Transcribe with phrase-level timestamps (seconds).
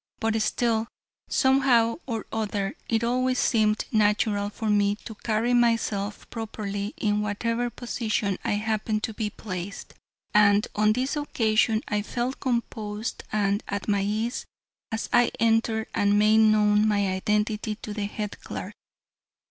[0.19, 0.87] But still,
[1.29, 7.69] somehow or other, it always seemed natural for me to carry myself properly in whatever
[7.69, 9.93] position I happened to be placed,
[10.33, 14.47] and on this occasion I felt composed and at my ease
[14.91, 18.73] as I entered and made known my identity to the head clerk.